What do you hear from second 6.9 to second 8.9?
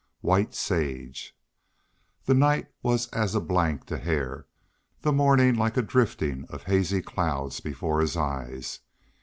clouds before his eyes.